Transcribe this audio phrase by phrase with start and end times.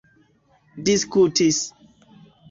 [0.87, 1.59] diskutis